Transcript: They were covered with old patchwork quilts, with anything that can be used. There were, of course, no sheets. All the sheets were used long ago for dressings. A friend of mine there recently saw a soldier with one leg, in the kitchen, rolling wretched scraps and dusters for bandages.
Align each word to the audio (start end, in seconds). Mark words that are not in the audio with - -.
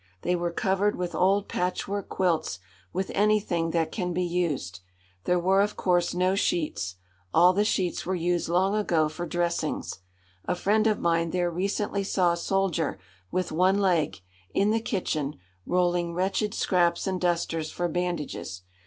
They 0.23 0.35
were 0.35 0.49
covered 0.49 0.95
with 0.95 1.13
old 1.13 1.47
patchwork 1.47 2.09
quilts, 2.09 2.57
with 2.91 3.11
anything 3.13 3.69
that 3.69 3.91
can 3.91 4.13
be 4.13 4.23
used. 4.23 4.79
There 5.25 5.37
were, 5.37 5.61
of 5.61 5.75
course, 5.77 6.15
no 6.15 6.33
sheets. 6.33 6.95
All 7.35 7.53
the 7.53 7.63
sheets 7.63 8.03
were 8.03 8.15
used 8.15 8.49
long 8.49 8.73
ago 8.73 9.07
for 9.09 9.27
dressings. 9.27 9.99
A 10.45 10.55
friend 10.55 10.87
of 10.87 10.97
mine 10.97 11.29
there 11.29 11.51
recently 11.51 12.03
saw 12.03 12.31
a 12.31 12.35
soldier 12.37 12.97
with 13.29 13.51
one 13.51 13.77
leg, 13.79 14.21
in 14.55 14.71
the 14.71 14.81
kitchen, 14.81 15.35
rolling 15.67 16.15
wretched 16.15 16.55
scraps 16.55 17.05
and 17.05 17.21
dusters 17.21 17.69
for 17.69 17.87
bandages. 17.87 18.63